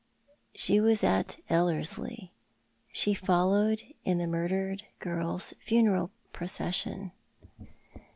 She 0.55 0.79
was 0.79 1.03
at 1.03 1.37
Ellerslie. 1.47 2.31
She 2.91 3.13
followed 3.13 3.83
in 4.03 4.17
the 4.17 4.25
murdered 4.25 4.81
girl's 4.97 5.53
funeral 5.63 6.09
procession. 6.33 7.11